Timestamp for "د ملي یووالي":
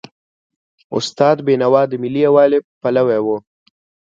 1.87-2.59